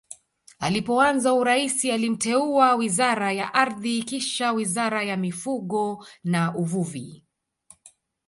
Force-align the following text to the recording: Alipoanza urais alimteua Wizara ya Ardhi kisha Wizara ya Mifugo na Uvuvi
Alipoanza 0.59 1.33
urais 1.33 1.85
alimteua 1.85 2.75
Wizara 2.75 3.31
ya 3.33 3.53
Ardhi 3.53 4.03
kisha 4.03 4.51
Wizara 4.51 5.03
ya 5.03 5.17
Mifugo 5.17 6.05
na 6.23 6.55
Uvuvi 6.55 7.25